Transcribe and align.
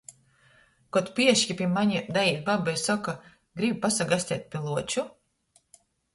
Kod 0.95 1.11
pieški 1.19 1.55
pi 1.59 1.67
mane 1.73 2.01
daīt 2.15 2.41
baba 2.47 2.75
i 2.79 2.81
soka: 2.85 3.15
"Gribi 3.61 3.79
pasagasteit 3.85 4.51
pi 4.51 4.65
Luoču?" 4.67 5.07